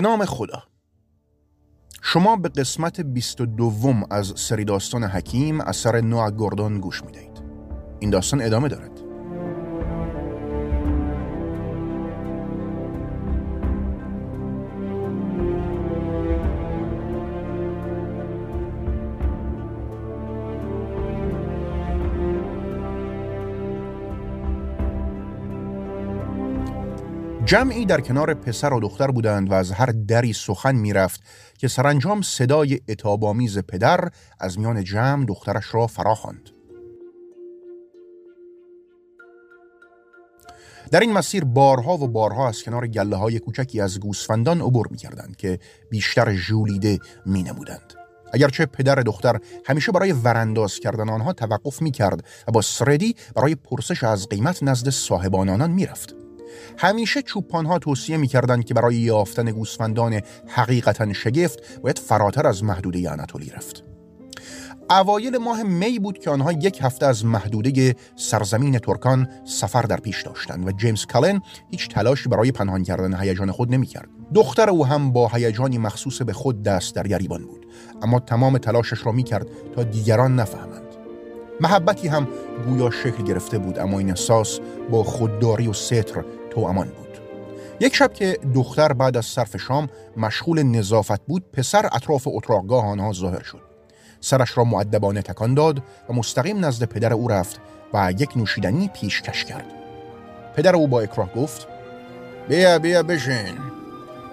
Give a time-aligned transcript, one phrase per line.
[0.00, 0.62] به نام خدا.
[2.02, 7.42] شما به قسمت 22 از سری داستان حکیم اثر نوع گوردون گوش می‌دهید.
[7.98, 8.99] این داستان ادامه دارد.
[27.50, 31.20] جمعی در کنار پسر و دختر بودند و از هر دری سخن می‌رفت
[31.58, 34.08] که سرانجام صدای اتابامیز پدر
[34.40, 36.50] از میان جمع دخترش را فرا خواند.
[40.90, 44.96] در این مسیر بارها و بارها از کنار گله های کوچکی از گوسفندان عبور می
[44.96, 45.58] کردند که
[45.90, 47.94] بیشتر ژولیده می نمودند.
[48.32, 53.54] اگرچه پدر دختر همیشه برای ورانداز کردن آنها توقف می کرد و با سردی برای
[53.54, 56.29] پرسش از قیمت نزد صاحبان آنان می رفت.
[56.78, 63.50] همیشه چوپان توصیه می‌کردند که برای یافتن گوسفندان حقیقتا شگفت باید فراتر از محدوده اناتولی
[63.50, 63.84] رفت
[64.90, 70.22] اوایل ماه می بود که آنها یک هفته از محدوده سرزمین ترکان سفر در پیش
[70.22, 71.40] داشتند و جیمز کالن
[71.70, 74.08] هیچ تلاشی برای پنهان کردن هیجان خود نمی‌کرد.
[74.34, 77.66] دختر او هم با هیجانی مخصوص به خود دست در گریبان بود
[78.02, 80.90] اما تمام تلاشش را می‌کرد تا دیگران نفهمند
[81.60, 82.28] محبتی هم
[82.68, 84.58] گویا شکل گرفته بود اما این احساس
[84.90, 86.24] با خودداری و ستر
[86.58, 87.18] امان بود.
[87.80, 93.12] یک شب که دختر بعد از صرف شام مشغول نظافت بود پسر اطراف اتراقگاه آنها
[93.12, 93.60] ظاهر شد.
[94.20, 97.60] سرش را معدبانه تکان داد و مستقیم نزد پدر او رفت
[97.94, 99.66] و یک نوشیدنی پیشکش کرد.
[100.56, 101.68] پدر او با اکراه گفت
[102.48, 103.58] بیا بیا بشین.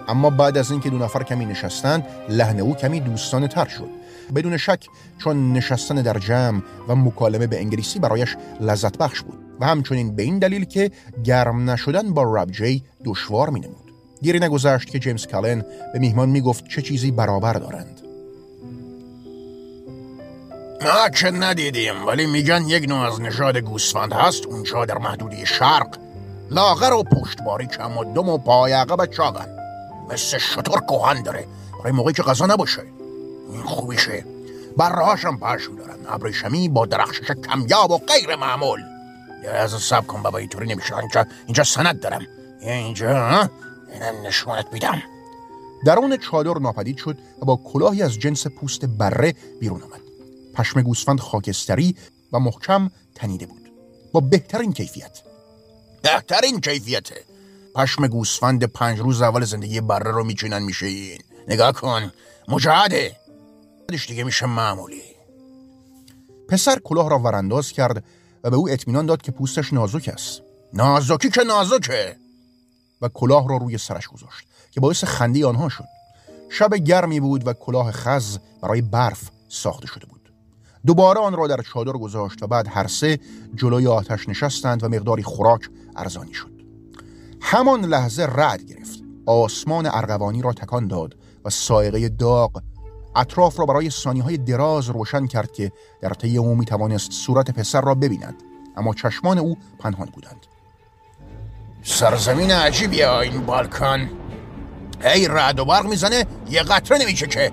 [0.08, 3.88] اما بعد از اینکه دو نفر کمی نشستند لحن او کمی دوستانه تر شد.
[4.34, 4.86] بدون شک
[5.18, 9.47] چون نشستن در جمع و مکالمه به انگلیسی برایش لذت بخش بود.
[9.60, 10.90] و همچنین به این دلیل که
[11.24, 13.92] گرم نشدن با راب جی دشوار می نمود.
[14.22, 18.00] دیری نگذشت که جیمز کالن به میهمان می گفت چه چیزی برابر دارند.
[20.82, 25.98] ما چه ندیدیم ولی میگن یک نوع از نژاد گوسفند هست اونجا در محدوده شرق.
[26.50, 29.48] لاغر و پشتباری کم و دم و پای عقب چاقن.
[30.10, 31.46] مثل شطور کوهن داره
[31.80, 32.82] برای موقعی که غذا نباشه.
[33.52, 34.24] این خوبیشه.
[34.76, 35.96] برهاشم پشم دارن.
[36.08, 38.80] ابریشمی با درخشش کمیاب و غیر معمول.
[39.42, 40.96] یه از سب کن بابا اینطوری نمیشه.
[40.96, 42.26] اینجا اینجا سند دارم.
[42.60, 43.50] اینجا
[43.92, 45.02] اینم نشونت میدم.
[45.84, 50.00] درون چادر ناپدید شد و با کلاهی از جنس پوست بره بیرون آمد.
[50.54, 51.96] پشم گوسفند خاکستری
[52.32, 53.70] و محکم تنیده بود.
[54.12, 55.22] با بهترین کیفیت.
[56.02, 57.24] بهترین کیفیته
[57.74, 61.18] پشم گوسفند پنج روز اول زندگی بره رو میچینن میشه این.
[61.48, 62.12] نگاه کن.
[62.48, 63.16] مجاهده.
[64.08, 65.02] دیگه میشه معمولی.
[66.48, 68.04] پسر کلاه را ورانداز کرد
[68.44, 70.42] و به او اطمینان داد که پوستش نازک است.
[70.72, 72.16] نازکی که نازکه!
[73.02, 75.84] و کلاه را روی سرش گذاشت که باعث خنده آنها شد.
[76.50, 80.32] شب گرمی بود و کلاه خز برای برف ساخته شده بود.
[80.86, 83.18] دوباره آن را در چادر گذاشت و بعد هر سه
[83.54, 86.52] جلوی آتش نشستند و مقداری خوراک ارزانی شد.
[87.40, 89.02] همان لحظه رد گرفت.
[89.26, 92.62] آسمان ارغوانی را تکان داد و سایقه داغ
[93.16, 97.50] اطراف را برای سانی های دراز روشن کرد که در طی او می توانست صورت
[97.50, 98.42] پسر را ببیند.
[98.76, 100.46] اما چشمان او پنهان بودند.
[101.82, 104.10] سرزمین عجیبیه این بالکان.
[105.00, 107.52] هی رعد و برق می‌زنه یه قطره نمیشه که.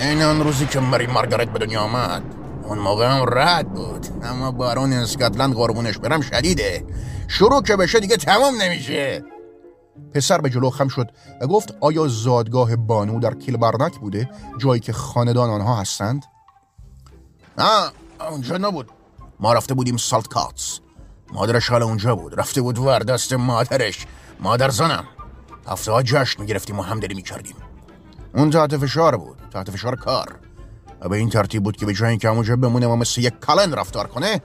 [0.00, 2.22] این آن روزی که مری مارگارت به دنیا آمد.
[2.64, 4.06] اون موقع هم رد بود.
[4.22, 6.84] اما بارون اسکاتلند قربونش برم شدیده.
[7.28, 9.22] شروع که بشه دیگه تمام نمیشه.
[10.12, 11.10] پسر به جلو خم شد
[11.40, 16.24] و گفت آیا زادگاه بانو در کیلبرنک بوده؟ جایی که خاندان آنها هستند؟
[17.58, 17.90] نه
[18.30, 18.90] اونجا نبود.
[19.40, 20.80] ما رفته بودیم سالت کاتس.
[21.32, 22.40] مادرش حال اونجا بود.
[22.40, 24.06] رفته بود ور دست مادرش.
[24.40, 25.04] مادر زنم.
[25.66, 27.56] هفته ها جشن می‌گرفتیم و همدلی می‌کردیم.
[28.34, 29.38] اون تحت فشار بود.
[29.52, 30.38] تحت فشار کار.
[31.00, 33.72] و به این ترتیب بود که به جای اینکه همونجا بمونه و مثل یک کلن
[33.72, 34.42] رفتار کنه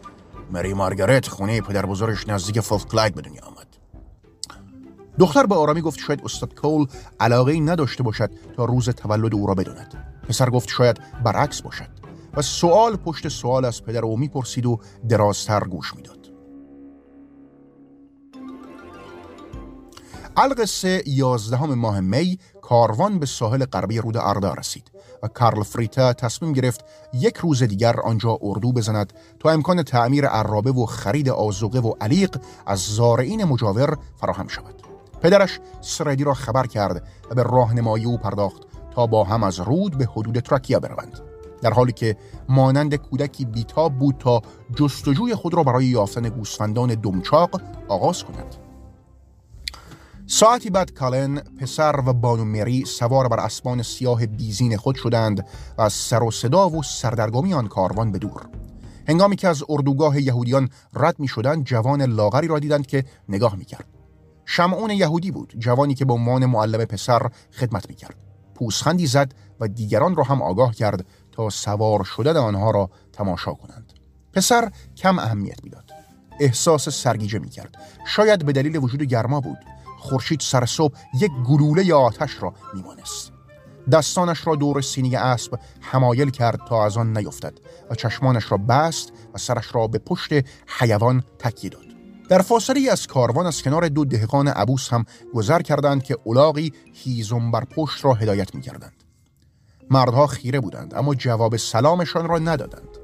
[0.52, 3.69] مری مارگارت خونه پدر بزرگش نزدیک فولت کلاید به دنیا آمد.
[5.20, 6.88] دختر به آرامی گفت شاید استاد کول
[7.20, 10.22] علاقه ای نداشته باشد تا روز تولد او را بداند.
[10.30, 11.90] پسر گفت شاید برعکس باشد
[12.34, 14.80] و سوال پشت سوال از پدر او می‌پرسید و
[15.10, 16.20] درازتر گوش می‌داد.
[20.38, 24.92] القصه یازدهم ماه می کاروان به ساحل غربی رود اردا رسید
[25.24, 30.72] و کارل فریتا تصمیم گرفت یک روز دیگر آنجا اردو بزند تا امکان تعمیر عرابه
[30.72, 34.89] و خرید آزوقه و علیق از زارعین مجاور فراهم شود.
[35.22, 38.62] پدرش سردی را خبر کرد و به راهنمایی او پرداخت
[38.96, 41.20] تا با هم از رود به حدود تراکیا بروند.
[41.62, 42.18] در حالی که
[42.50, 44.42] مانند کودکی بیتاب بود تا
[44.76, 48.56] جستجوی خود را برای یافتن گوسفندان دمچاق آغاز کند.
[50.28, 55.46] ساعتی بعد کالن پسر و بانو مری سوار بر اسبان سیاه بیزین خود شدند
[55.78, 58.50] و از سر و صدا و سردرگمی آن کاروان به دور.
[59.08, 63.66] هنگامی که از اردوگاه یهودیان رد می شدند جوان لاغری را دیدند که نگاه می
[63.66, 63.99] کرد
[64.52, 68.16] شمعون یهودی بود جوانی که به عنوان معلم پسر خدمت می کرد
[68.56, 73.94] پوسخندی زد و دیگران را هم آگاه کرد تا سوار شدن آنها را تماشا کنند.
[74.34, 75.92] پسر کم اهمیت می‌داد.
[76.40, 77.76] احساس سرگیجه می کرد
[78.08, 79.58] شاید به دلیل وجود گرما بود.
[80.00, 83.32] خورشید سر صبح یک گلوله آتش را میمانست.
[83.92, 87.54] دستانش را دور سینی اسب حمایل کرد تا از آن نیفتد
[87.90, 90.34] و چشمانش را بست و سرش را به پشت
[90.80, 91.89] حیوان تکیه داد.
[92.30, 97.52] در فاصله از کاروان از کنار دو دهقان عبوس هم گذر کردند که اولاغی هیزم
[97.52, 99.04] بر پشت را هدایت می کردند.
[99.90, 102.98] مردها خیره بودند اما جواب سلامشان را ندادند.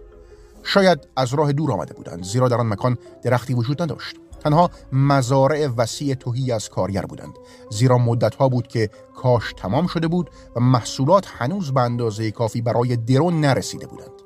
[0.64, 4.16] شاید از راه دور آمده بودند زیرا در آن مکان درختی وجود نداشت.
[4.40, 7.34] تنها مزارع وسیع توهی از کارگر بودند
[7.70, 12.98] زیرا مدتها بود که کاش تمام شده بود و محصولات هنوز به اندازه کافی برای
[12.98, 14.25] درون نرسیده بودند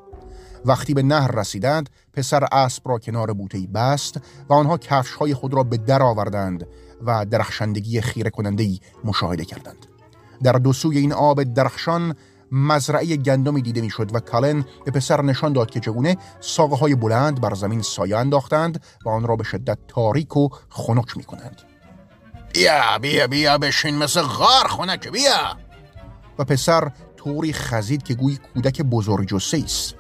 [0.66, 4.20] وقتی به نهر رسیدند پسر اسب را کنار بوتهی بست
[4.50, 6.68] و آنها کفش های خود را به در آوردند
[7.06, 9.86] و درخشندگی خیره کنندهی مشاهده کردند.
[10.44, 12.16] در دو سوی این آب درخشان
[12.52, 17.42] مزرعه گندمی دیده می‌شد و کالن به پسر نشان داد که چگونه ساقه های بلند
[17.42, 21.62] بر زمین سایه انداختند و آن را به شدت تاریک و خنک می کنند
[22.54, 25.58] بیا بیا بیا بشین مثل غار خنک بیا!
[26.40, 29.99] و پسر طوری خزید که گویی کودک بزرگ جسه است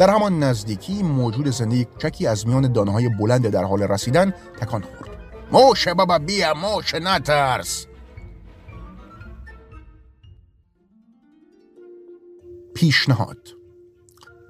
[0.00, 4.82] در همان نزدیکی موجود زنده کوچکی از میان دانه های بلند در حال رسیدن تکان
[4.82, 5.10] خورد.
[5.52, 7.86] موشه بابا بیا موشه نترس.
[12.74, 13.48] پیشنهاد.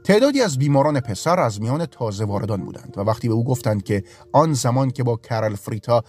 [0.05, 4.05] تعدادی از بیماران پسر از میان تازه واردان بودند و وقتی به او گفتند که
[4.32, 6.05] آن زمان که با کرل فریتا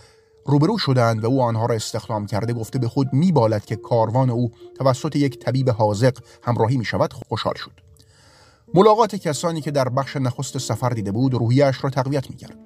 [0.46, 4.52] روبرو شدند و او آنها را استخدام کرده گفته به خود میبالد که کاروان او
[4.78, 7.91] توسط یک طبیب حاضق همراهی می شود خوشحال شد.
[8.74, 12.58] ملاقات کسانی که در بخش نخست سفر دیده بود روحیش را تقویت می کرد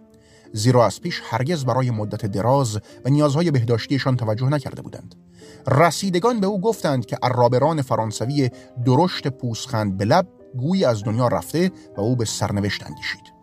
[0.54, 5.16] زیرا از پیش هرگز برای مدت دراز و نیازهای بهداشتیشان توجه نکرده بودند.
[5.68, 8.50] رسیدگان به او گفتند که عرابران فرانسوی
[8.86, 13.34] درشت پوسخند به لب گویی از دنیا رفته و او به سرنوشت اندیشید.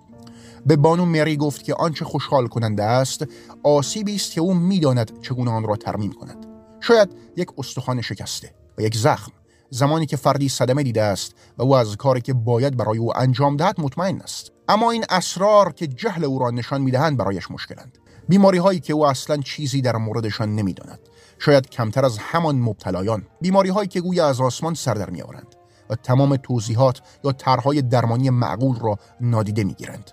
[0.66, 3.26] به بانو مری گفت که آنچه خوشحال کننده است
[3.62, 6.46] آسیبی است که او می‌داند چگونه آن را ترمیم کند.
[6.80, 9.32] شاید یک استخوان شکسته و یک زخم.
[9.74, 13.56] زمانی که فردی صدمه دیده است و او از کاری که باید برای او انجام
[13.56, 14.52] دهد مطمئن است.
[14.68, 17.98] اما این اسرار که جهل او را نشان می‌دهند برایش مشکلند.
[18.28, 20.98] بیماری هایی که او اصلا چیزی در موردشان نمی‌داند.
[21.38, 23.26] شاید کمتر از همان مبتلایان.
[23.40, 25.54] بیماری هایی که گویا از آسمان سر در میآورند
[25.90, 30.10] و تمام توضیحات یا طرحهای درمانی معقول را نادیده می‌گیرند.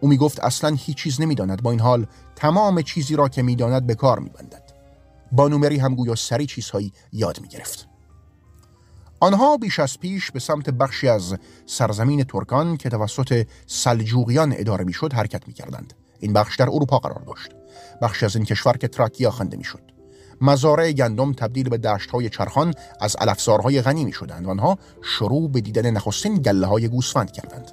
[0.00, 1.62] او می‌گفت اصلا هیچ چیز نمی‌داند.
[1.62, 2.06] با این حال
[2.36, 4.72] تمام چیزی را که می‌داند به کار میبندد.
[5.32, 7.88] بانومری هم گویا سری چیزهایی یاد می‌گرفت.
[9.20, 15.12] آنها بیش از پیش به سمت بخشی از سرزمین ترکان که توسط سلجوقیان اداره می‌شد
[15.12, 15.94] حرکت می‌کردند.
[16.20, 17.50] این بخش در اروپا قرار داشت.
[18.02, 19.82] بخشی از این کشور که تراکیا خنده می‌شد.
[20.40, 25.60] مزارع گندم تبدیل به دشتهای چرخان از علفزارهای غنی می شدند و آنها شروع به
[25.60, 27.72] دیدن نخستین گله های گوسفند کردند.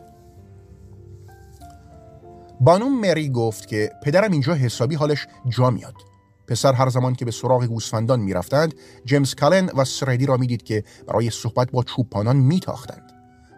[2.61, 6.12] بانوم مری گفت که پدرم اینجا حسابی حالش جا میاد.
[6.47, 8.73] پسر هر زمان که به سراغ گوسفندان می‌رفتند
[9.05, 13.11] جیمز کالن و سردی را می‌دید که برای صحبت با چوپانان میتاختند.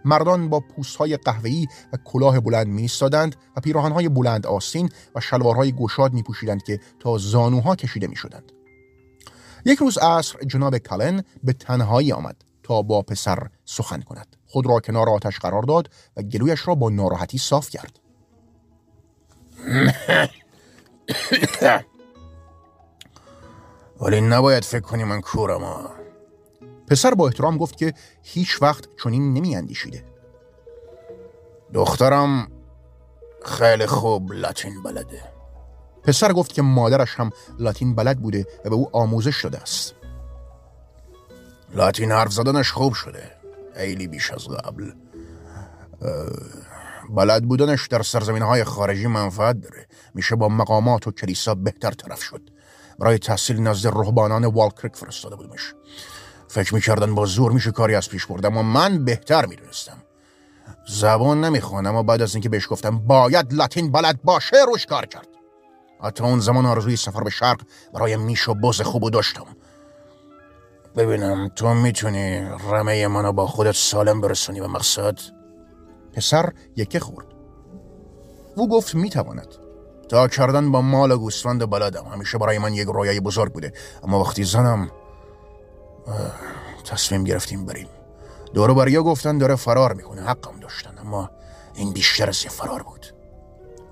[0.05, 6.13] مردان با پوستهای قهوه‌ای و کلاه بلند میستادند و پیراهنهای بلند آستین و شلوارهای گشاد
[6.13, 8.51] میپوشیدند که تا زانوها کشیده می‌شدند.
[9.65, 14.35] یک روز عصر جناب کالن به تنهایی آمد تا با پسر سخن کند.
[14.45, 17.99] خود را کنار آتش قرار داد و گلویش را با ناراحتی صاف کرد.
[24.01, 25.89] ولی نباید فکر کنی من کورم
[26.87, 30.05] پسر با احترام گفت که هیچ وقت چنین نمی اندیشیده.
[31.73, 32.47] دخترم
[33.45, 35.23] خیلی خوب لاتین بلده.
[36.03, 39.95] پسر گفت که مادرش هم لاتین بلد بوده و به او آموزش داده است.
[41.73, 43.31] لاتین حرف زدنش خوب شده
[43.75, 44.91] خیلی بیش از قبل.
[47.09, 49.87] بلد بودنش در سرزمین های خارجی منفعت داره.
[50.13, 52.54] میشه با مقامات و کلیسا بهتر طرف شد.
[52.99, 55.73] برای تحصیل نزد رهبانان والکریک فرستاده بودمش.
[56.47, 59.97] فکر می‌کردن با زور میشه کاری از پیش برد اما من بهتر می‌دونستم.
[60.87, 65.27] زبان نمی‌خوانم اما بعد از اینکه بهش گفتم باید لاتین بلد باشه روش کار کرد.
[66.03, 67.61] حتی اون زمان آرزوی سفر به شرق
[67.93, 69.45] برای میش و بز خوب داشتم.
[70.95, 72.39] ببینم تو می‌تونی
[72.71, 75.19] رمه منو با خودت سالم برسونی به مقصد؟
[76.13, 77.27] پسر یکه خورد.
[78.55, 79.64] او گفت می‌تواند.
[80.09, 83.73] تا کردن با مال گوسفند بلدم همیشه برای من یک رویای بزرگ بوده.
[84.03, 84.91] اما وقتی زنم
[86.85, 87.87] تصمیم گرفتیم بریم.
[88.53, 90.21] دورو بریا گفتن داره فرار می‌کنه.
[90.21, 91.29] حقم داشتن اما
[91.75, 93.05] این بیشتر از فرار بود.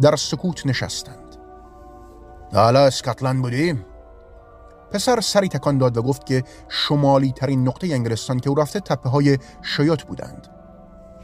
[0.02, 1.36] در سکوت نشستند.
[2.54, 3.86] حالا اسکاتلند بودیم.
[4.92, 9.10] پسر سری تکان داد و گفت که شمالی ترین نقطه انگلستان که او رفته تپه
[9.10, 10.48] های شیات بودند.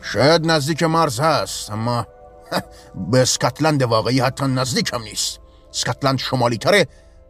[0.01, 2.05] شاید نزدیک مرز هست اما
[3.11, 5.39] به اسکاتلند واقعی حتی نزدیک هم نیست.
[5.69, 6.87] اسکاتلند شمالی تره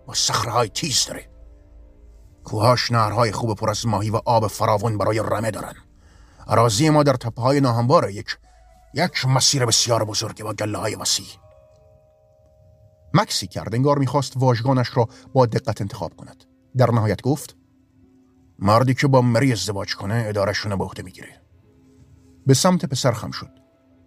[0.07, 1.29] با صخره تیز داره.
[2.43, 5.73] کوهاش نهرهای خوب پر از ماهی و آب فراون برای رمه دارن.
[6.47, 8.37] اراضی ما در تپه های ناهموار یک
[8.93, 11.25] یک مسیر بسیار بزرگی با گله های وسیع.
[13.13, 16.43] مکسی کرد انگار می‌خواست واژگانش را با دقت انتخاب کند.
[16.77, 17.55] در نهایت گفت
[18.59, 21.41] مردی که با مری ازدواج کنه ادارشون به عهده می‌گیره.
[22.47, 23.58] به سمت پسر خم شد.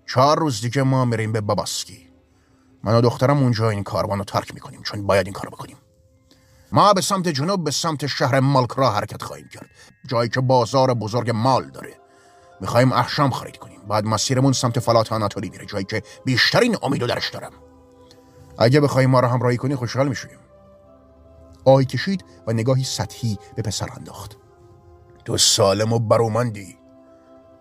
[0.07, 2.09] چهار روز دیگه ما میریم به باباسکی.
[2.85, 5.77] من و دخترم اونجا این کاروان رو ترک می‌کنیم چون باید این کار بکنیم.
[6.73, 9.71] ما به سمت جنوب به سمت شهر مالکرا حرکت خواهیم کرد.
[10.07, 11.95] جایی که بازار بزرگ مال داره.
[12.61, 13.81] می‌خوایم احشام خرید کنیم.
[13.89, 17.53] بعد مسیرمون سمت فلات آناتولی میره جایی که بیشترین امیدو درش دارم.
[18.59, 20.39] اگه بخوایم ما رو همراهی کنی خوشحال می‌شویم.
[21.65, 24.37] آهی کشید و نگاهی سطحی به پسر انداخت.
[25.25, 26.79] تو سالم و برومندی.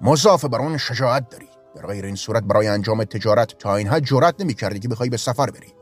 [0.02, 1.48] مضاف بر اون شجاعت داری.
[1.76, 5.18] در غیر این صورت برای انجام تجارت تا اینها جرأت نمی کردی که بخوای به
[5.18, 5.74] سفر بری.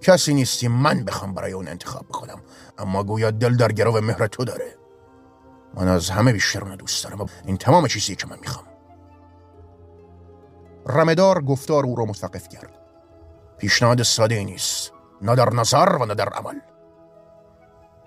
[0.00, 2.40] کسی نیستی من بخوام برای اون انتخاب بکنم
[2.78, 4.78] اما گویا دل در گرو مهر تو داره.
[5.74, 7.26] من از همه بیشتر اون دوست دارم.
[7.46, 8.64] این تمام چیزی که من می‌خوام.
[10.86, 12.78] رمدار گفتار او را متوقف کرد.
[13.58, 14.92] پیشنهاد ساده نیست.
[15.22, 16.58] نه در نظر و نه در عمل.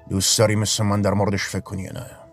[0.09, 2.26] دوست داری مثل من در موردش فکر کنی نه؟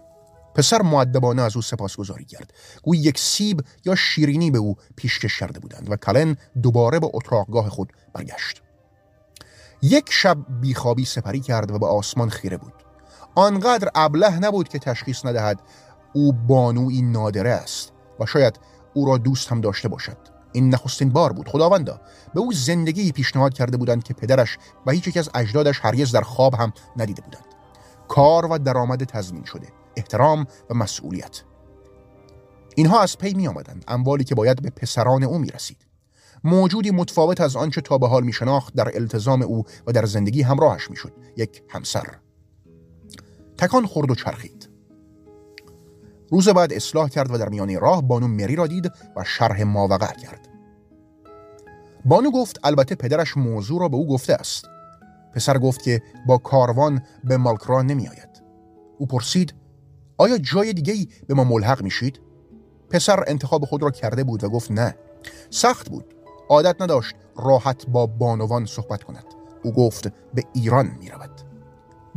[0.54, 2.52] پسر معدبانه از او سپاسگزاری کرد.
[2.82, 7.68] گویی یک سیب یا شیرینی به او پیشکش کرده بودند و کلن دوباره به اتراقگاه
[7.68, 8.62] خود برگشت.
[9.82, 12.72] یک شب بیخوابی سپری کرد و به آسمان خیره بود.
[13.34, 15.60] آنقدر ابله نبود که تشخیص ندهد
[16.12, 18.60] او بانوی نادره است و شاید
[18.94, 20.16] او را دوست هم داشته باشد.
[20.52, 21.48] این نخستین بار بود.
[21.48, 22.00] خداوندا
[22.34, 26.20] به او زندگی پیشنهاد کرده بودند که پدرش و هیچ یک از اجدادش هرگز در
[26.20, 27.44] خواب هم ندیده بودند.
[28.08, 29.68] کار و درآمد تضمین شده.
[29.96, 31.42] احترام و مسئولیت.
[32.76, 35.86] اینها از پی می آمدند اموالی که باید به پسران او می رسید
[36.44, 40.42] موجودی متفاوت از آنچه تا به حال می شناخت در التزام او و در زندگی
[40.42, 42.06] همراهش می شد یک همسر.
[43.58, 44.68] تکان خورد و چرخید.
[46.30, 50.14] روز بعد اصلاح کرد و در میان راه بانو مری را دید و شرح ماوقع
[50.14, 50.48] کرد.
[52.04, 54.68] بانو گفت البته پدرش موضوع را به او گفته است.
[55.34, 58.42] پسر گفت که با کاروان به مالکرا نمی آید
[58.98, 59.54] او پرسید
[60.18, 62.20] آیا جای دیگه به ما ملحق میشید؟
[62.90, 64.94] پسر انتخاب خود را کرده بود و گفت نه.
[65.50, 66.14] سخت بود.
[66.48, 69.24] عادت نداشت راحت با بانوان صحبت کند.
[69.64, 71.30] او گفت به ایران می رود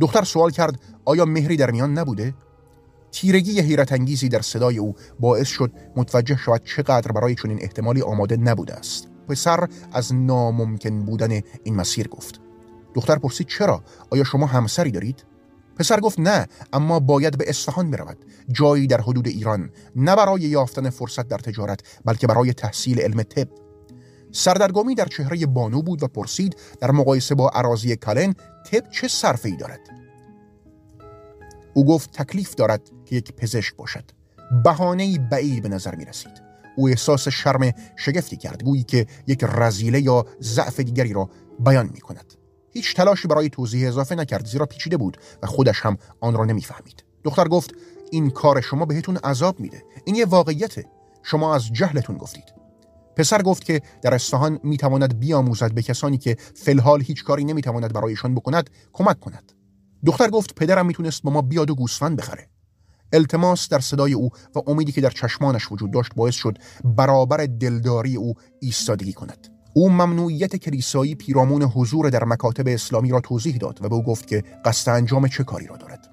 [0.00, 2.34] دختر سوال کرد آیا مهری در میان نبوده؟
[3.12, 8.36] تیرگی حیرت انگیزی در صدای او باعث شد متوجه شود چقدر برای چنین احتمالی آماده
[8.36, 9.08] نبوده است.
[9.28, 12.40] پسر از ناممکن بودن این مسیر گفت.
[12.94, 15.24] دختر پرسید چرا؟ آیا شما همسری دارید؟
[15.78, 18.24] پسر گفت نه اما باید به اصفهان برود.
[18.52, 23.48] جایی در حدود ایران نه برای یافتن فرصت در تجارت بلکه برای تحصیل علم طب.
[24.32, 28.34] سردرگمی در چهره بانو بود و پرسید در مقایسه با عراضی کلن
[28.72, 29.80] طب چه صرفه دارد؟
[31.74, 34.04] او گفت تکلیف دارد که یک پزشک باشد.
[34.64, 36.42] بهانه بعید به نظر می رسید
[36.76, 42.00] او احساس شرم شگفتی کرد گویی که یک رزیله یا ضعف دیگری را بیان می
[42.00, 42.37] کند
[42.78, 47.04] هیچ تلاشی برای توضیح اضافه نکرد زیرا پیچیده بود و خودش هم آن را نمی‌فهمید.
[47.24, 47.74] دختر گفت
[48.10, 49.82] این کار شما بهتون عذاب میده.
[50.04, 50.86] این یه واقعیته
[51.22, 52.44] شما از جهلتون گفتید.
[53.16, 58.34] پسر گفت که در اصفهان می‌تواند بیاموزد به کسانی که فلحال هیچ کاری نمی‌تواند برایشان
[58.34, 59.52] بکند کمک کند.
[60.06, 62.48] دختر گفت پدرم می‌تونست با ما بیاد و گوسفند بخره.
[63.12, 68.16] التماس در صدای او و امیدی که در چشمانش وجود داشت باعث شد برابر دلداری
[68.16, 69.57] او ایستادگی کند.
[69.72, 74.26] او ممنوعیت کلیسایی پیرامون حضور در مکاتب اسلامی را توضیح داد و به او گفت
[74.26, 76.08] که قصد انجام چه کاری را دارد.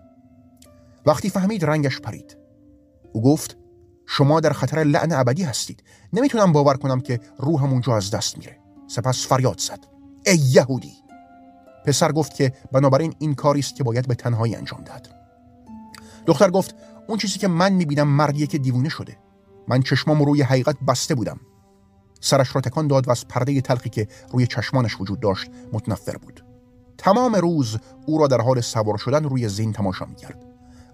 [1.05, 2.37] وقتی فهمید رنگش پرید.
[3.13, 3.57] او گفت
[4.07, 5.83] شما در خطر لعن ابدی هستید.
[6.13, 8.57] نمی‌تونم باور کنم که روحم اونجا از دست میره.
[8.87, 9.79] سپس فریاد زد.
[10.25, 10.93] ای یهودی!
[11.85, 15.07] پسر گفت که بنابراین این کاری است که باید به تنهایی انجام دهد.
[16.25, 16.75] دختر گفت
[17.07, 19.17] اون چیزی که من می‌بینم مردیه که دیوونه شده.
[19.67, 21.39] من چشمام روی حقیقت بسته بودم.
[22.19, 26.45] سرش را تکان داد و از پرده تلخی که روی چشمانش وجود داشت متنفر بود.
[26.97, 30.45] تمام روز او را در حال سوار شدن روی زین تماشا می‌کرد.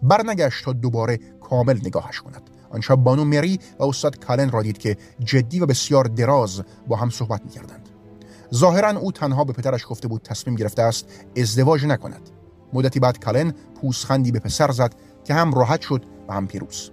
[0.04, 2.50] برنگشت تا دوباره کامل نگاهش کند.
[2.70, 6.96] آن شب بانو مری و استاد کالن را دید که جدی و بسیار دراز با
[6.96, 7.90] هم صحبت می‌کردند.
[8.54, 11.06] ظاهرا او تنها به پدرش گفته بود تصمیم گرفته است
[11.38, 12.30] ازدواج نکند.
[12.74, 16.92] مدتی بعد کالن پوسخندی به پسر زد که هم راحت شد و هم پیروز.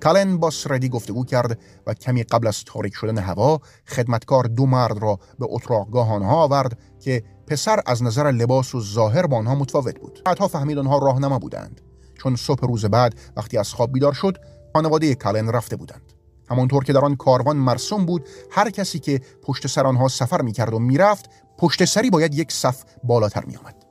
[0.00, 5.02] کالن با سردی گفتگو کرد و کمی قبل از تاریک شدن هوا خدمتکار دو مرد
[5.02, 10.00] را به اتراقگاه آنها آورد که پسر از نظر لباس و ظاهر با آنها متفاوت
[10.00, 10.22] بود.
[10.24, 11.80] بعدها فهمید آنها راهنما بودند.
[12.18, 14.36] چون صبح روز بعد وقتی از خواب بیدار شد
[14.72, 16.12] خانواده کالن رفته بودند.
[16.50, 20.74] همانطور که در آن کاروان مرسوم بود هر کسی که پشت سر آنها سفر می‌کرد
[20.74, 23.84] و می‌رفت پشت سری باید یک صف بالاتر میآمد.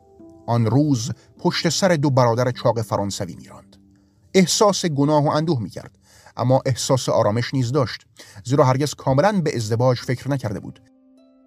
[0.47, 3.74] آن روز پشت سر دو برادر چاق فرانسوی میراند.
[4.35, 5.97] احساس گناه و اندوه می‌کرد.
[6.37, 8.05] اما احساس آرامش نیز داشت
[8.45, 10.79] زیرا هرگز کاملا به ازدواج فکر نکرده بود.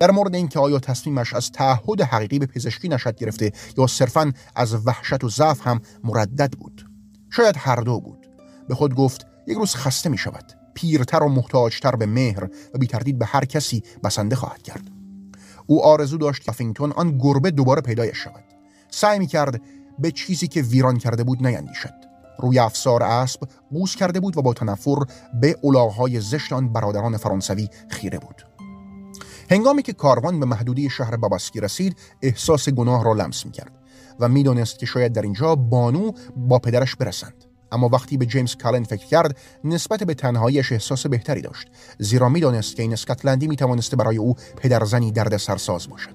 [0.00, 4.87] در مورد اینکه آیا تصمیمش از تعهد حقیقی به پزشکی نشد گرفته یا صرفا از
[4.87, 6.90] وحشت و ضعف هم مردد بود.
[7.30, 8.26] شاید هر دو بود.
[8.68, 12.87] به خود گفت یک روز خسته می شود پیرتر و محتاجتر به مهر و بی
[12.87, 14.90] تردید به هر کسی بسنده خواهد کرد.
[15.66, 18.45] او آرزو داشت که فینگتون آن گربه دوباره پیدایش شود.
[18.90, 19.62] سعی می کرد
[19.99, 22.08] به چیزی که ویران کرده بود نیندیشد.
[22.38, 23.40] روی افسار اسب
[23.73, 24.97] قوس کرده بود و با تنفر
[25.40, 28.42] به الاغهای زشت آن برادران فرانسوی خیره بود.
[29.50, 33.73] هنگامی که کاروان به محدودی شهر باباسکی رسید احساس گناه را لمس می کرد
[34.21, 37.44] و می‌دانست که شاید در اینجا بانو با پدرش برسند.
[37.72, 42.77] اما وقتی به جیمز کالن فکر کرد نسبت به تنهاییش احساس بهتری داشت زیرا می‌دانست
[42.77, 46.14] که این اسکاتلندی می توانسته برای او پدرزنی درد سرساز باشد.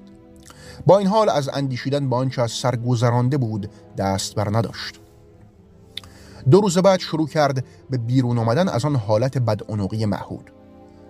[0.85, 5.02] با این حال از اندیشیدن با آنچه از سر بود دست بر نداشت.
[6.49, 10.51] دو روز بعد شروع کرد به بیرون آمدن از آن حالت بدعنقی معهود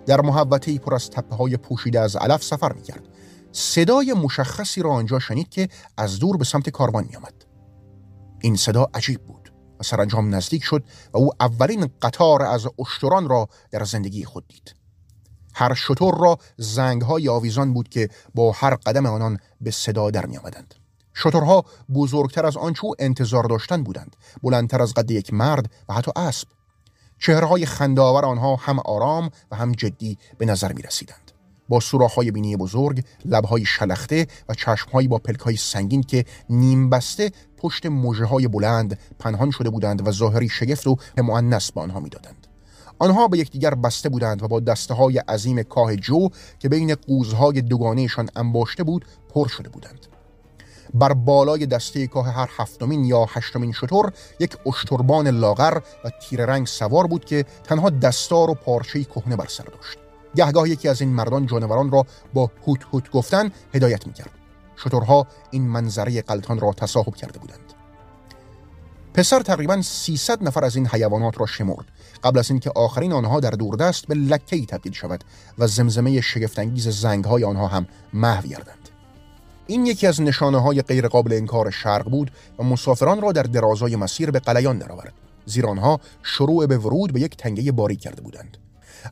[0.06, 3.08] در محوطه پر از تپه های پوشیده از علف سفر می کرد.
[3.52, 7.34] صدای مشخصی را آنجا شنید که از دور به سمت کاروان می آمد.
[8.40, 13.48] این صدا عجیب بود و سرانجام نزدیک شد و او اولین قطار از اشتران را
[13.70, 14.74] در زندگی خود دید.
[15.54, 20.26] هر شطور را زنگ های آویزان بود که با هر قدم آنان به صدا در
[20.26, 20.74] می آمدند.
[21.14, 26.48] شطورها بزرگتر از آنچه انتظار داشتن بودند بلندتر از قد یک مرد و حتی اسب
[27.18, 31.30] چهرهای خنداور آنها هم آرام و هم جدی به نظر می رسیدند.
[31.68, 37.86] با سوراخ‌های بینی بزرگ، لبهای شلخته و چشمهایی با پلکهای سنگین که نیم بسته پشت
[37.86, 42.46] موجه های بلند پنهان شده بودند و ظاهری شگفت و مؤنث به آنها می‌دادند.
[42.98, 47.62] آنها به یکدیگر بسته بودند و با دسته های عظیم کاه جو که بین قوزهای
[47.62, 50.13] دوگانهشان انباشته بود پر شده بودند.
[50.94, 56.66] بر بالای دسته کاه هر هفتمین یا هشتمین شطور یک اشتربان لاغر و تیر رنگ
[56.66, 59.98] سوار بود که تنها دستار و پارچه کهنه بر سر داشت.
[60.36, 64.30] گهگاه یکی از این مردان جانوران را با هوت هوت گفتن هدایت می‌کرد.
[64.76, 67.74] شطورها این منظره قلتان را تصاحب کرده بودند.
[69.14, 71.84] پسر تقریبا 300 نفر از این حیوانات را شمرد.
[72.24, 75.24] قبل از اینکه آخرین آنها در دوردست به لکه‌ای تبدیل شود
[75.58, 78.83] و زمزمه شگفتانگیز زنگهای آنها هم محو گردند
[79.66, 83.96] این یکی از نشانه های غیر قابل انکار شرق بود و مسافران را در درازای
[83.96, 85.12] مسیر به قلیان درآورد.
[85.46, 88.56] زیرا آنها شروع به ورود به یک تنگه باری کرده بودند.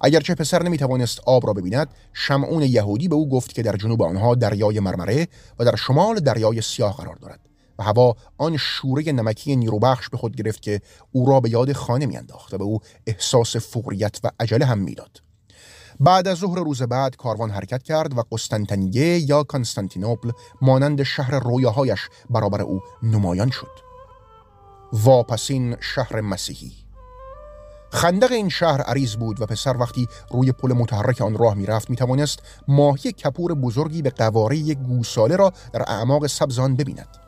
[0.00, 4.02] اگرچه پسر نمی توانست آب را ببیند شمعون یهودی به او گفت که در جنوب
[4.02, 7.40] آنها دریای مرمره و در شمال دریای سیاه قرار دارد
[7.78, 10.80] و هوا آن شوره نمکی نیروبخش به خود گرفت که
[11.12, 15.31] او را به یاد خانه میانداخت و به او احساس فوریت و عجله هم می‌داد.
[16.00, 22.08] بعد از ظهر روز بعد کاروان حرکت کرد و قسطنطنیه یا کنستانتینوپل مانند شهر رویاهایش
[22.30, 23.92] برابر او نمایان شد.
[24.92, 26.72] واپسین شهر مسیحی.
[27.90, 32.38] خندق این شهر عریض بود و پسر وقتی روی پل متحرک آن راه می‌رفت می‌توانست
[32.68, 37.21] ماهی کپور بزرگی به قواره گوساله را در اعماق سبزان ببیند.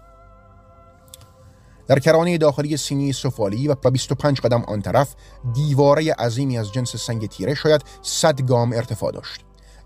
[1.87, 5.15] در کرانه داخلی سینی سفالی و 25 قدم آن طرف
[5.55, 9.41] دیواره عظیمی از جنس سنگ تیره شاید 100 گام ارتفاع داشت.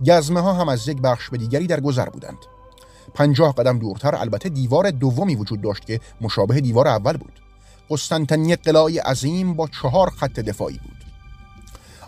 [0.07, 2.39] گزمه ها هم از یک بخش به دیگری در گذر بودند.
[3.15, 7.33] پنجاه قدم دورتر البته دیوار دومی وجود داشت که مشابه دیوار اول بود.
[7.91, 11.05] قسطنطنیه قلعه عظیم با چهار خط دفاعی بود.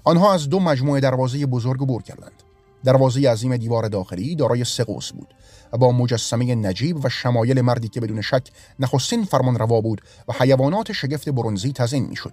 [0.05, 2.43] آنها از دو مجموعه دروازه بزرگ بور کردند.
[2.85, 5.35] دروازه عظیم دیوار داخلی دارای سه قوس بود
[5.73, 10.33] و با مجسمه نجیب و شمایل مردی که بدون شک نخستین فرمان روا بود و
[10.33, 12.33] حیوانات شگفت برونزی تزین می‌شد.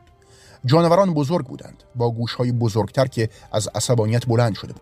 [0.65, 4.81] جانوران بزرگ بودند با گوشهای بزرگتر که از عصبانیت بلند شده بود.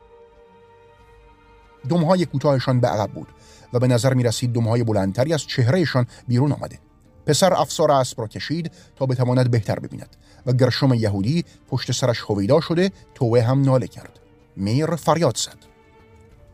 [1.89, 3.27] دمهای کوتاهشان به عقب بود
[3.73, 6.79] و به نظر می رسید دمهای بلندتری از چهرهشان بیرون آمده.
[7.25, 12.61] پسر افسار اسب را کشید تا بتواند بهتر ببیند و گرشم یهودی پشت سرش هویدا
[12.61, 14.19] شده توه هم ناله کرد.
[14.57, 15.57] میر فریاد زد.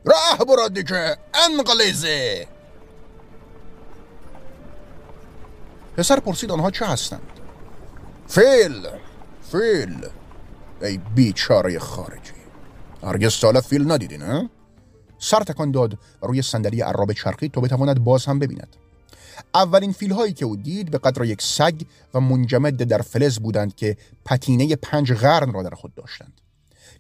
[0.06, 2.48] راه برو دیگه انقلیزه
[5.98, 7.32] پسر پرسید آنها چه هستند.
[8.28, 8.88] فیل
[9.52, 10.06] فیل
[10.82, 12.32] ای بیچاره خارجی.
[13.04, 14.50] هرگز سال فیل ندیدی نه؟
[15.20, 18.76] سر تکان داد روی صندلی عراب چرخی تا بتواند باز هم ببیند.
[19.56, 21.82] اولین فیل هایی که او دید به قدر یک سگ
[22.14, 26.42] و منجمد در فلز بودند که پتینه پنج قرن را در خود داشتند.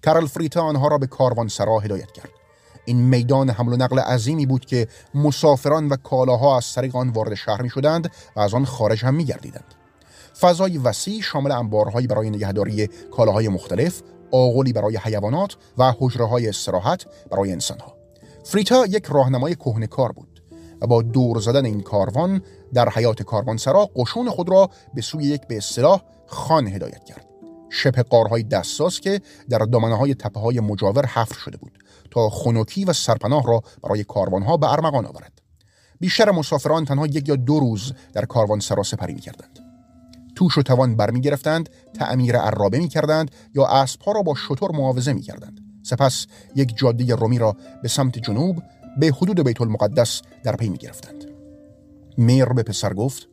[0.03, 2.29] کرل فریتا آنها را به کاروان سرا هدایت کرد
[2.85, 7.33] این میدان حمل و نقل عظیمی بود که مسافران و کالاها از طریق آن وارد
[7.33, 9.75] شهر می شدند و از آن خارج هم می گردیدند.
[10.39, 17.05] فضای وسیع شامل انبارهایی برای نگهداری کالاهای مختلف، آغلی برای حیوانات و حجره های استراحت
[17.31, 17.93] برای انسانها.
[18.43, 19.55] فریتا یک راهنمای
[19.89, 20.43] کار بود
[20.81, 22.41] و با دور زدن این کاروان
[22.73, 27.30] در حیات کاروانسرا قشون خود را به سوی یک به اصطلاح خان هدایت کرد.
[27.71, 31.71] شبه قارهای دستاس که در دامنه های تپه های مجاور حفر شده بود
[32.11, 35.41] تا خنوکی و سرپناه را برای کاروانها به ارمغان آورد
[35.99, 39.59] بیشتر مسافران تنها یک یا دو روز در کاروان سرا سپری می کردند.
[40.35, 45.13] توش و توان برمی گرفتند، تعمیر عرابه می کردند یا اسبها را با شطور معاوضه
[45.13, 45.59] می کردند.
[45.83, 48.63] سپس یک جاده رومی را به سمت جنوب
[48.99, 51.25] به حدود بیت المقدس در پی می گرفتند.
[52.17, 53.27] میر به پسر گفت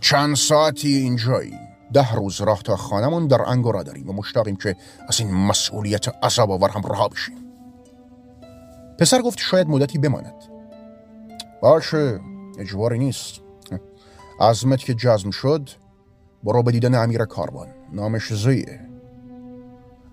[0.00, 1.63] چند ساعتی اینجایی
[1.94, 4.76] ده روز راه تا خانمون در انگورا داریم و مشتاقیم که
[5.08, 7.36] از این مسئولیت عذاب آور هم رها بشیم.
[8.98, 10.34] پسر گفت شاید مدتی بماند.
[11.62, 12.20] باشه
[12.58, 13.40] اجواری نیست.
[14.40, 15.70] عظمت که جزم شد
[16.44, 18.80] برو به دیدن امیر کاربان نامش زیه.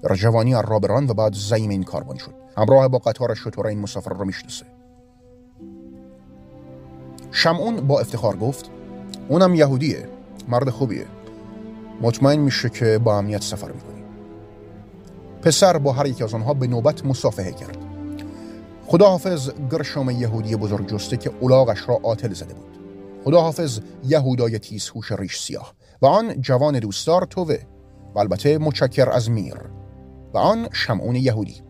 [0.04, 2.34] در جوانی عرابران و بعد زیم این کاربان شد.
[2.58, 4.66] همراه با قطار شطور این مسافر را می‌شناسه.
[7.32, 8.70] شمعون با افتخار گفت
[9.30, 10.10] اونم یهودیه.
[10.48, 11.06] مرد خوبیه.
[12.02, 14.06] مطمئن میشه که با امنیت سفر می‌کنیم.
[15.42, 17.78] پسر با هر یک از آنها به نوبت مصافحه کرد.
[18.88, 22.78] خداحافظ گرشام یهودی بزرگ جسته که اولاغش را آتل زده بود.
[23.26, 27.58] خداحافظ یهودای تیزهوش ریش سیاه و آن جوان دوستدار توه
[28.16, 29.56] و البته مچکر از میر
[30.34, 31.62] و آن شمعون یهودی.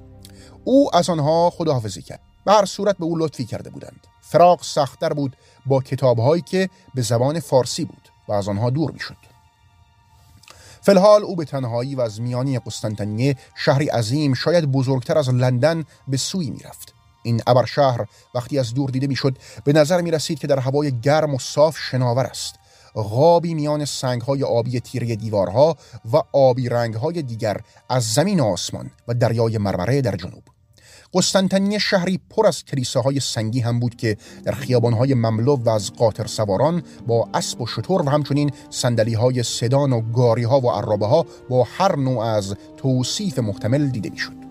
[0.64, 4.08] او از آنها خداحافظی کرد به هر صورت به او لطفی کرده بودند.
[4.22, 9.31] فراق سختتر بود با کتابهایی که به زبان فارسی بود و از آنها دور می‌شد.
[10.82, 16.18] فلحال او به تنهایی و از میانی قسطنطنیه شهری عظیم شاید بزرگتر از لندن به
[16.18, 16.94] سوی می‌رفت.
[17.24, 21.00] این ابر شهر وقتی از دور دیده می‌شد به نظر می رسید که در هوای
[21.00, 22.56] گرم و صاف شناور است.
[22.96, 25.78] غابی میان سنگهای آبی تیره دیوارها
[26.14, 30.44] و آبی رنگهای دیگر از زمین آسمان و دریای مرمره در جنوب.
[31.14, 36.26] قسطنطنیه شهری پر از کلیساهای سنگی هم بود که در خیابانهای مملو و از قاطر
[36.26, 41.06] سواران با اسب و شطور و همچنین سندلی های سدان و گاری ها و عرابه
[41.06, 44.42] ها با هر نوع از توصیف محتمل دیده می‌شد.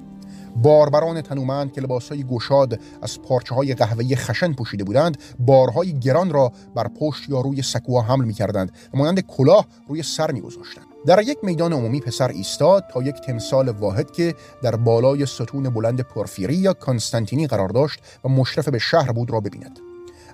[0.57, 6.53] باربران تنومند که لباسهای گشاد از پارچه های قهوه‌ای خشن پوشیده بودند بارهای گران را
[6.75, 10.90] بر پشت یا روی سکوها حمل می کردند و مانند کلاه روی سر می گذاشتند.
[11.07, 16.01] در یک میدان عمومی پسر ایستاد تا یک تمثال واحد که در بالای ستون بلند
[16.01, 19.79] پورفیری یا کانستانتینی قرار داشت و مشرف به شهر بود را ببیند.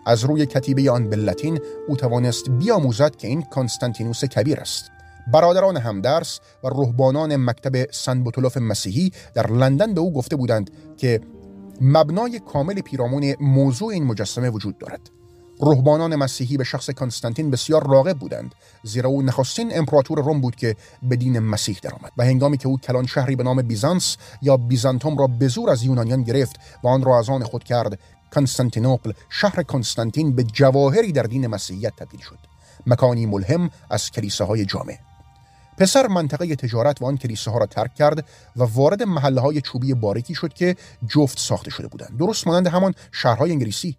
[0.07, 4.91] از روی کتیبه آن به لاتین او توانست بیاموزد که این کانستانتینوس کبیر است.
[5.33, 11.21] برادران همدرس و رهبانان مکتب سن بوتولوف مسیحی در لندن به او گفته بودند که
[11.81, 15.11] مبنای کامل پیرامون موضوع این مجسمه وجود دارد.
[15.61, 20.77] رهبانان مسیحی به شخص کنستانتین بسیار راغب بودند زیرا او نخستین امپراتور روم بود که
[21.03, 25.19] به دین مسیح درآمد و هنگامی که او کلان شهری به نام بیزانس یا بیزانتوم
[25.19, 27.99] را به زور از یونانیان گرفت و آن را از آن خود کرد
[28.35, 32.39] کنستانتینوپل شهر کنستانتین به جواهری در دین مسیحیت تبدیل شد.
[32.87, 34.99] مکانی ملهم از کلیساهای جامع.
[35.79, 38.25] پسر منطقه تجارت و آن کلیساها را ترک کرد
[38.57, 40.77] و وارد محله های چوبی باریکی شد که
[41.09, 42.19] جفت ساخته شده بودند.
[42.19, 43.97] درست مانند همان شهرهای انگلیسی.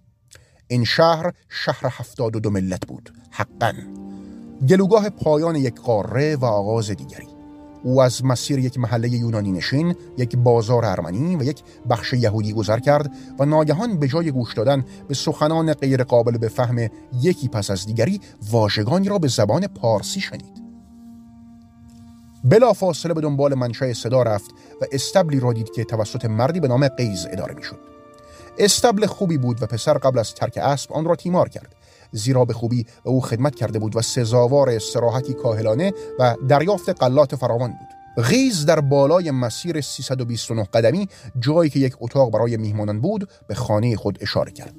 [0.67, 3.13] این شهر شهر هفتاد و دو ملت بود.
[3.31, 3.73] حقا.
[4.69, 7.27] گلوگاه پایان یک قاره و آغاز دیگری.
[7.83, 12.79] او از مسیر یک محله یونانی نشین یک بازار ارمنی و یک بخش یهودی گذر
[12.79, 16.89] کرد و ناگهان به جای گوش دادن به سخنان غیر قابل به فهم
[17.21, 20.63] یکی پس از دیگری واژگانی را به زبان پارسی شنید.
[22.43, 24.51] بلا فاصله به دنبال منشأ صدا رفت
[24.81, 27.96] و استبلی را دید که توسط مردی به نام قیز اداره می‌شد.
[28.59, 31.75] استبل خوبی بود و پسر قبل از ترک اسب آن را تیمار کرد.
[32.11, 37.35] زیرا به خوبی به او خدمت کرده بود و سزاوار استراحتی کاهلانه و دریافت قلات
[37.35, 38.23] فراوان بود.
[38.23, 41.07] غیز در بالای مسیر 329 قدمی
[41.39, 44.75] جایی که یک اتاق برای میهمانان بود به خانه خود اشاره کرد.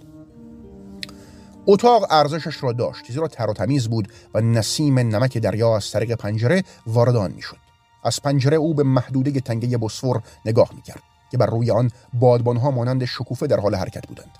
[1.67, 6.13] اتاق ارزشش را داشت زیرا تر و تمیز بود و نسیم نمک دریا از طریق
[6.15, 7.57] پنجره واردان می‌شد.
[8.05, 11.03] از پنجره او به محدوده تنگه بسفور نگاه می‌کرد.
[11.31, 14.31] که بر روی آن بادبانها مانند شکوفه در حال حرکت بودند.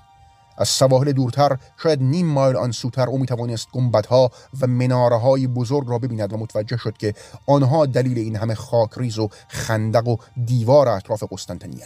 [0.57, 5.87] از سواحل دورتر شاید نیم مایل آن سوتر او می‌توانست گنبدها و مناره های بزرگ
[5.87, 7.13] را ببیند و متوجه شد که
[7.47, 11.85] آنها دلیل این همه خاکریز و خندق و دیوار اطراف قسطنطنیه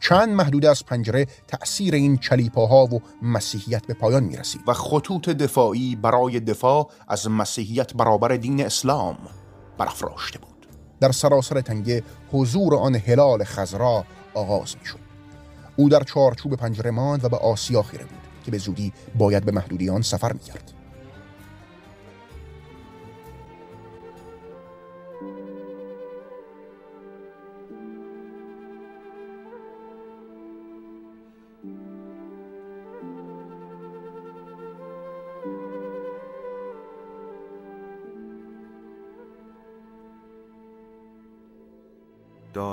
[0.00, 5.28] چند محدوده از پنجره تأثیر این چلیپاها و مسیحیت به پایان می رسید و خطوط
[5.28, 9.18] دفاعی برای دفاع از مسیحیت برابر دین اسلام
[9.78, 10.55] برافراشته بود.
[11.00, 14.04] در سراسر تنگه حضور آن هلال خزرا
[14.34, 14.98] آغاز می شد
[15.76, 19.52] او در چارچوب پنجره ماند و به آسیا خیره بود که به زودی باید به
[19.52, 20.40] محدودیان سفر می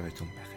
[0.00, 0.49] 特别重要。